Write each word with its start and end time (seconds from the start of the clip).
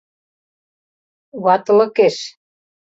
Ватылыкеш. 1.43 2.17